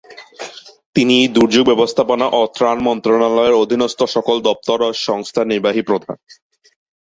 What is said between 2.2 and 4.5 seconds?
ও ত্রাণ মন্ত্রণালয়ের অধীনস্থ সকল